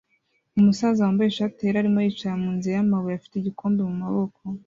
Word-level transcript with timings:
Umusaza 0.59 0.99
wambaye 1.05 1.29
ishati 1.29 1.59
yera 1.65 1.77
arimo 1.81 1.99
yicara 2.05 2.41
munzira 2.43 2.75
yamabuye 2.75 3.15
afite 3.17 3.33
igikombe 3.37 3.81
mumaboko 3.89 4.39